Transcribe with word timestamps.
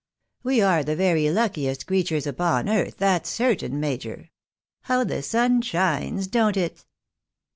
"We 0.43 0.61
are 0.61 0.83
the 0.83 0.95
very 0.95 1.29
luckiest 1.29 1.85
creatures 1.85 2.25
upon 2.25 2.65
God's 2.65 2.75
earth, 2.87 2.97
that's 2.97 3.29
certain, 3.29 3.79
major. 3.79 4.31
How 4.85 5.03
the 5.03 5.21
sun 5.21 5.61
shines, 5.61 6.25
don't 6.25 6.57
it." 6.57 6.85